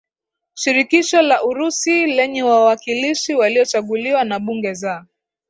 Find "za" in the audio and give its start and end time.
4.73-5.05